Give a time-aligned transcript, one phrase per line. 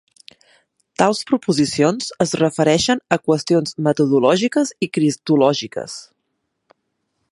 [1.01, 5.99] Tals proposicions es refereixen a qüestions metodològiques i cristològiques.